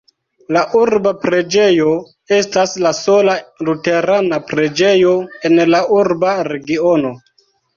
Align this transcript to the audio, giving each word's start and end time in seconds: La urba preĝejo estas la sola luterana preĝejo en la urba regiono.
La 0.55 0.61
urba 0.77 1.11
preĝejo 1.25 1.91
estas 2.39 2.73
la 2.85 2.93
sola 3.01 3.35
luterana 3.69 4.41
preĝejo 4.53 5.15
en 5.51 5.63
la 5.75 5.83
urba 6.03 6.35
regiono. 6.53 7.15